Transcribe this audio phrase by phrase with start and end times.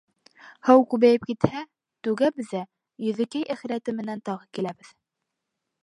[0.69, 1.61] Һыу күбәйеп китһә,
[2.07, 2.63] түгәбеҙ ҙә
[3.05, 4.93] Йөҙөкәй әхирәтем менән тағы киләбеҙ.